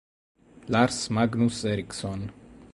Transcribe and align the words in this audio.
Lars 0.67 1.11
Magnus 1.11 1.63
Ericsson 1.63 2.31